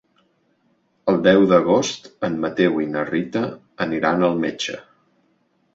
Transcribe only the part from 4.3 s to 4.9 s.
al metge.